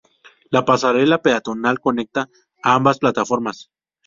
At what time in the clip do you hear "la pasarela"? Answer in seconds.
0.55-1.19